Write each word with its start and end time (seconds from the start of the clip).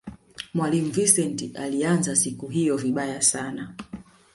mwalimu 0.53 0.91
vincent 0.91 1.55
aliianza 1.55 2.15
siku 2.15 2.47
hiyo 2.47 2.77
vibaya 2.77 3.21
sana 3.21 3.75